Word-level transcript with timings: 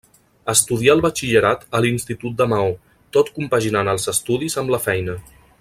Estudià 0.53 0.95
el 0.97 1.03
batxillerat 1.05 1.67
a 1.79 1.83
l'institut 1.85 2.37
de 2.41 2.49
Maó, 2.55 2.73
tot 3.19 3.31
compaginant 3.39 3.95
els 3.97 4.13
estudis 4.17 4.63
amb 4.65 4.77
la 4.77 4.85
feina. 4.91 5.21